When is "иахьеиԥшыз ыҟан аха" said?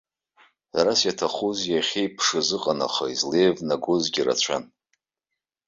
1.73-3.05